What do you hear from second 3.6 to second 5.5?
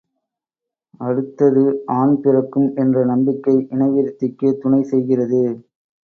இனவிருத்திக்குத் துணை செய்கிறது.